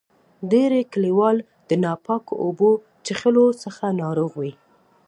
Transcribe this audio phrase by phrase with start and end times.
[0.51, 1.37] ډیری کلیوال
[1.69, 2.69] د ناپاکو اوبو
[3.05, 4.53] چیښلو څخه ناروغ وي.